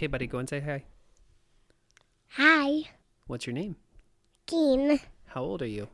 [0.00, 0.84] Okay, buddy, go and say hi.
[2.30, 2.84] Hi,
[3.26, 3.76] What's your name?
[4.46, 4.98] Dean.
[5.26, 5.88] How old are you?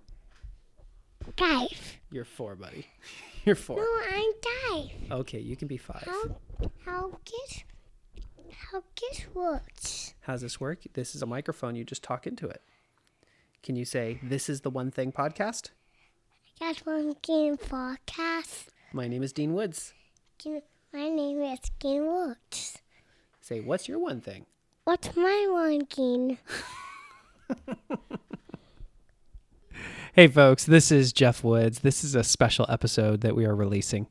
[1.36, 1.98] Five.
[2.12, 2.86] You're four, buddy.
[3.44, 3.78] You're four.
[3.78, 4.90] No, I'm five.
[5.10, 6.04] Okay, you can be five.
[6.06, 6.36] How
[6.84, 7.64] how get
[8.52, 10.14] how get works?
[10.20, 10.84] How's this work?
[10.92, 11.74] This is a microphone.
[11.74, 12.62] You just talk into it.
[13.64, 15.70] Can you say, This is the One Thing podcast?
[16.60, 18.70] That's one game forecast.
[18.92, 19.94] My name is Dean Woods.
[20.92, 22.65] My name is Dean Works.
[23.46, 24.44] Say, What's your one thing?
[24.86, 26.38] What's my one thing?
[30.14, 31.80] Hey, folks, this is Geoff Woods.
[31.80, 34.08] This is a special episode that we are releasing.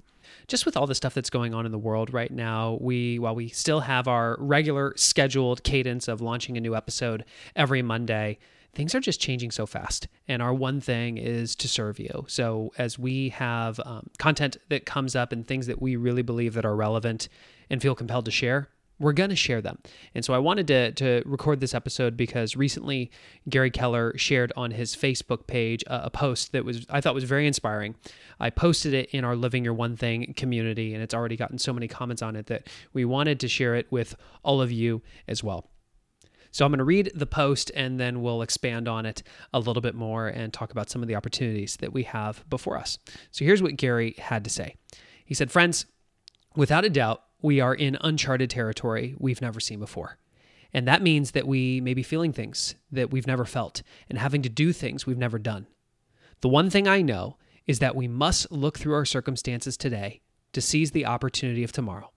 [0.47, 3.35] Just with all the stuff that's going on in the world right now, we, while
[3.35, 7.25] we still have our regular scheduled cadence of launching a new episode
[7.57, 8.37] every Monday,
[8.73, 10.07] things are just changing so fast.
[10.29, 12.23] And our one thing is to serve you.
[12.29, 16.53] So, as we have um, content that comes up and things that we really believe
[16.53, 17.27] that are relevant
[17.69, 19.77] and feel compelled to share, we're going to share them.
[20.13, 23.11] And so I wanted to, to record this episode because recently
[23.49, 27.23] Gary Keller shared on his Facebook page a, a post that was I thought was
[27.23, 27.95] very inspiring.
[28.39, 31.73] I posted it in our Living Your One Thing community, and it's already gotten so
[31.73, 35.43] many comments on it that we wanted to share it with all of you as
[35.43, 35.69] well.
[36.55, 39.81] So I'm going to read the post and then we'll expand on it a little
[39.81, 42.97] bit more and talk about some of the opportunities that we have before us.
[43.31, 44.75] So here's what Gary had to say.
[45.25, 45.85] He said, Friends,
[46.55, 50.17] without a doubt, we are in uncharted territory we've never seen before.
[50.73, 54.41] And that means that we may be feeling things that we've never felt and having
[54.41, 55.67] to do things we've never done.
[56.41, 57.37] The one thing I know
[57.67, 60.21] is that we must look through our circumstances today
[60.53, 62.11] to seize the opportunity of tomorrow.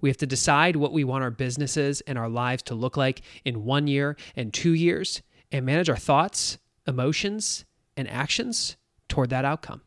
[0.00, 3.20] We have to decide what we want our businesses and our lives to look like
[3.44, 5.20] in one year and two years
[5.52, 6.56] and manage our thoughts,
[6.86, 7.66] emotions,
[7.98, 8.78] and actions
[9.08, 9.82] toward that outcome.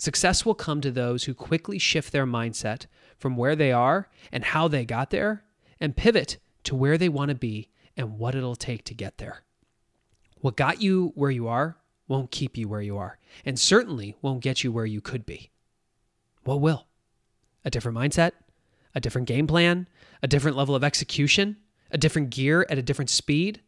[0.00, 2.86] Success will come to those who quickly shift their mindset
[3.18, 5.44] from where they are and how they got there
[5.78, 9.42] and pivot to where they want to be and what it'll take to get there.
[10.40, 11.76] What got you where you are
[12.08, 15.50] won't keep you where you are, and certainly won't get you where you could be.
[16.44, 16.86] What will?
[17.66, 18.32] A different mindset,
[18.94, 19.86] a different game plan,
[20.22, 21.58] a different level of execution,
[21.90, 23.60] a different gear at a different speed?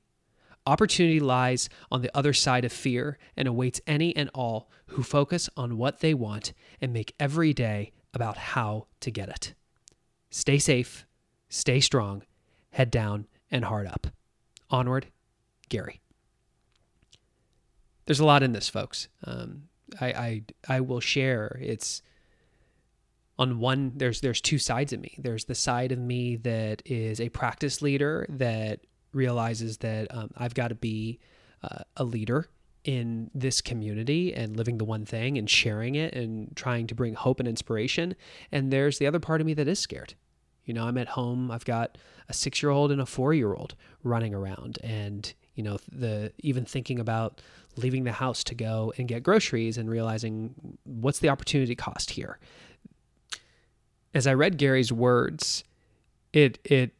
[0.66, 5.50] Opportunity lies on the other side of fear and awaits any and all who focus
[5.56, 9.54] on what they want and make every day about how to get it.
[10.30, 11.04] Stay safe,
[11.48, 12.22] stay strong,
[12.70, 14.06] head down, and hard up.
[14.70, 15.08] Onward,
[15.68, 16.00] Gary.
[18.06, 19.08] There's a lot in this, folks.
[19.24, 19.64] Um,
[20.00, 21.58] I, I I will share.
[21.60, 22.02] It's
[23.38, 23.92] on one.
[23.96, 25.14] There's there's two sides of me.
[25.18, 28.80] There's the side of me that is a practice leader that
[29.12, 31.18] realizes that um, I've got to be
[31.62, 32.48] uh, a leader
[32.84, 37.14] in this community and living the one thing and sharing it and trying to bring
[37.14, 38.14] hope and inspiration.
[38.50, 40.14] And there's the other part of me that is scared.
[40.64, 43.54] You know, I'm at home, I've got a six year old and a four year
[43.54, 44.78] old running around.
[44.82, 47.40] And, you know, the even thinking about
[47.76, 52.38] leaving the house to go and get groceries and realizing what's the opportunity cost here.
[54.14, 55.64] As I read Gary's words,
[56.32, 56.92] it it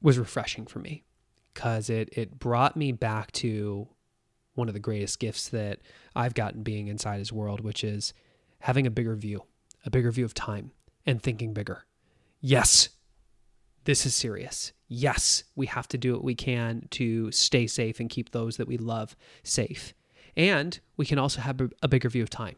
[0.00, 1.04] was refreshing for me
[1.52, 3.88] because it it brought me back to
[4.54, 5.80] one of the greatest gifts that
[6.14, 8.12] I've gotten being inside his world, which is
[8.60, 9.44] having a bigger view,
[9.84, 10.72] a bigger view of time
[11.04, 11.84] and thinking bigger.
[12.40, 12.88] Yes,
[13.84, 14.72] this is serious.
[14.88, 18.68] Yes, we have to do what we can to stay safe and keep those that
[18.68, 19.94] we love safe.
[20.36, 22.56] And we can also have a bigger view of time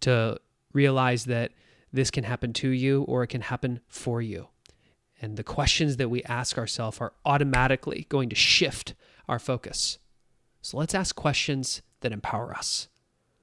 [0.00, 0.38] to
[0.72, 1.52] realize that
[1.92, 4.48] this can happen to you or it can happen for you.
[5.20, 8.94] And the questions that we ask ourselves are automatically going to shift
[9.28, 9.98] our focus.
[10.60, 12.88] So let's ask questions that empower us.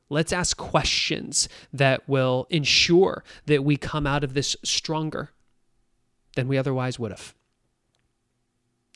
[0.10, 5.32] Let's ask questions that will ensure that we come out of this stronger
[6.36, 7.34] than we otherwise would have.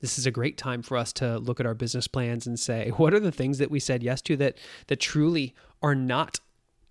[0.02, 2.90] This is a great time for us to look at our business plans and say,
[2.98, 4.58] what are the things that we said yes to that
[4.88, 6.40] that truly are not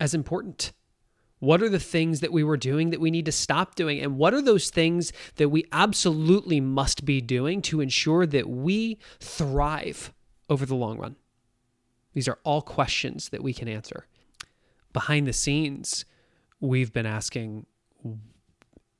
[0.00, 0.72] as important?
[1.44, 4.00] What are the things that we were doing that we need to stop doing?
[4.00, 8.98] And what are those things that we absolutely must be doing to ensure that we
[9.20, 10.12] thrive
[10.48, 11.16] over the long run?
[12.14, 14.06] These are all questions that we can answer.
[14.92, 16.06] Behind the scenes,
[16.60, 17.66] we've been asking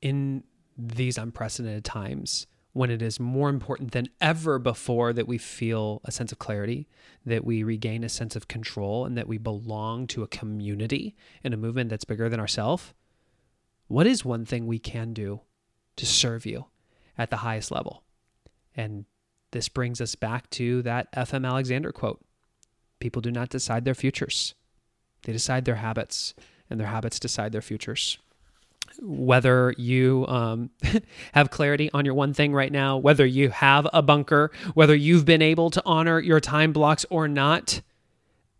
[0.01, 0.43] in
[0.77, 6.11] these unprecedented times when it is more important than ever before that we feel a
[6.11, 6.89] sense of clarity,
[7.25, 11.53] that we regain a sense of control, and that we belong to a community and
[11.53, 12.93] a movement that's bigger than ourselves.
[13.87, 15.39] What is one thing we can do
[15.95, 16.65] to serve you
[17.17, 18.03] at the highest level?
[18.75, 19.05] And
[19.51, 21.45] this brings us back to that F.M.
[21.45, 22.25] Alexander quote
[22.99, 24.53] People do not decide their futures,
[25.23, 26.33] they decide their habits,
[26.69, 28.17] and their habits decide their futures.
[29.01, 30.69] Whether you um,
[31.33, 35.25] have clarity on your one thing right now, whether you have a bunker, whether you've
[35.25, 37.81] been able to honor your time blocks or not,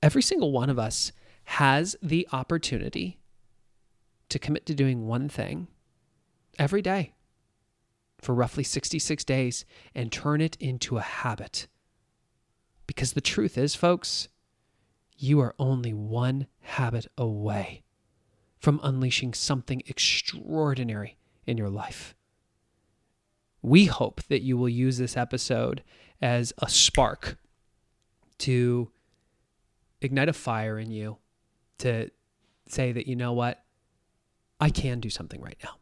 [0.02, 1.12] every single one of us
[1.46, 3.20] has the opportunity
[4.30, 5.68] to commit to doing one thing
[6.58, 7.14] every day
[8.20, 11.68] for roughly 66 days and turn it into a habit.
[12.88, 14.28] Because the truth is, folks,
[15.18, 17.85] you are only one habit away
[18.65, 22.15] from unleashing something extraordinary in your life.
[23.62, 25.83] We hope that you will use this episode
[26.19, 27.38] as a spark
[28.39, 28.89] to
[30.01, 31.17] ignite a fire in you
[31.77, 32.09] to
[32.67, 33.63] say that, you know what,
[34.59, 35.75] I can do something right now.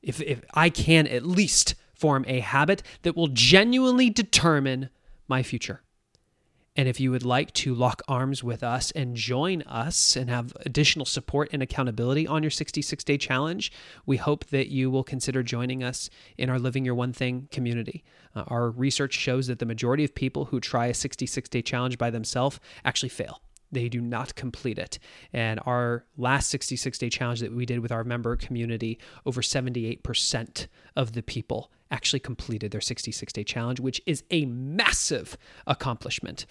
[0.00, 4.90] If, if I can at least form a habit that will genuinely determine
[5.26, 5.82] my future.
[6.74, 10.56] And if you would like to lock arms with us and join us and have
[10.64, 13.70] additional support and accountability on your 66 day challenge,
[14.06, 16.08] we hope that you will consider joining us
[16.38, 18.02] in our Living Your One Thing community.
[18.34, 21.98] Uh, our research shows that the majority of people who try a 66 day challenge
[21.98, 23.42] by themselves actually fail.
[23.70, 24.98] They do not complete it.
[25.32, 30.68] And our last 66 day challenge that we did with our member community, over 78%
[30.96, 35.36] of the people actually completed their 66 day challenge, which is a massive
[35.66, 36.46] accomplishment.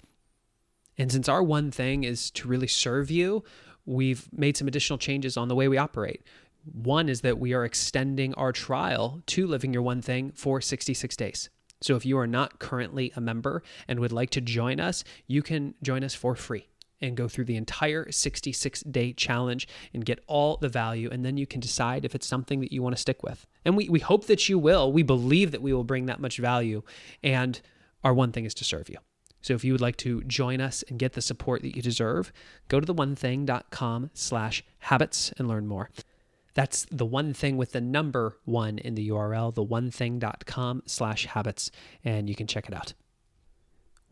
[0.98, 3.44] And since our one thing is to really serve you,
[3.86, 6.22] we've made some additional changes on the way we operate.
[6.64, 11.16] One is that we are extending our trial to Living Your One Thing for 66
[11.16, 11.50] days.
[11.80, 15.42] So if you are not currently a member and would like to join us, you
[15.42, 16.68] can join us for free
[17.00, 21.10] and go through the entire 66 day challenge and get all the value.
[21.10, 23.46] And then you can decide if it's something that you want to stick with.
[23.64, 24.92] And we, we hope that you will.
[24.92, 26.82] We believe that we will bring that much value.
[27.24, 27.60] And
[28.04, 28.98] our one thing is to serve you.
[29.42, 32.32] So if you would like to join us and get the support that you deserve,
[32.68, 35.90] go to the1thing.com slash habits and learn more.
[36.54, 41.70] That's the one thing with the number one in the URL, the1thing.com slash habits,
[42.04, 42.94] and you can check it out.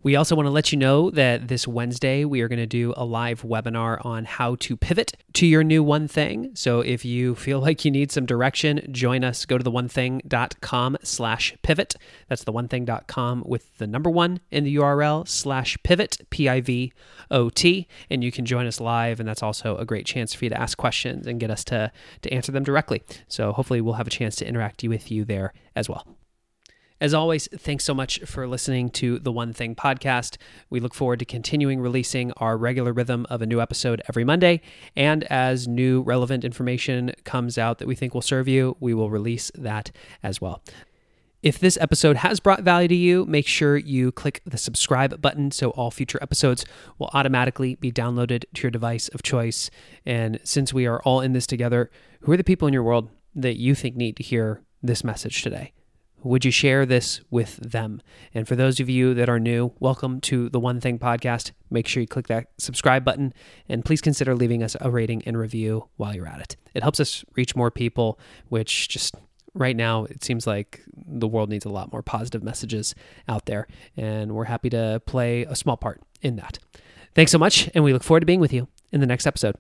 [0.02, 2.94] We also want to let you know that this Wednesday we are going to do
[2.96, 6.52] a live webinar on how to pivot to your new one thing.
[6.54, 9.44] So if you feel like you need some direction, join us.
[9.44, 11.96] Go to the onething.com slash pivot.
[12.28, 16.94] That's the onething.com with the number one in the URL slash pivot, P I V
[17.30, 17.86] O T.
[18.08, 19.20] And you can join us live.
[19.20, 21.92] And that's also a great chance for you to ask questions and get us to,
[22.22, 23.02] to answer them directly.
[23.28, 26.06] So hopefully we'll have a chance to interact with you there as well.
[27.02, 30.36] As always, thanks so much for listening to the One Thing podcast.
[30.68, 34.60] We look forward to continuing releasing our regular rhythm of a new episode every Monday.
[34.94, 39.08] And as new relevant information comes out that we think will serve you, we will
[39.08, 39.90] release that
[40.22, 40.62] as well.
[41.42, 45.52] If this episode has brought value to you, make sure you click the subscribe button
[45.52, 46.66] so all future episodes
[46.98, 49.70] will automatically be downloaded to your device of choice.
[50.04, 53.08] And since we are all in this together, who are the people in your world
[53.34, 55.72] that you think need to hear this message today?
[56.22, 58.02] Would you share this with them?
[58.34, 61.52] And for those of you that are new, welcome to the One Thing podcast.
[61.70, 63.32] Make sure you click that subscribe button
[63.70, 66.56] and please consider leaving us a rating and review while you're at it.
[66.74, 68.18] It helps us reach more people,
[68.50, 69.14] which just
[69.54, 72.94] right now it seems like the world needs a lot more positive messages
[73.26, 73.66] out there.
[73.96, 76.58] And we're happy to play a small part in that.
[77.14, 77.70] Thanks so much.
[77.74, 79.56] And we look forward to being with you in the next episode.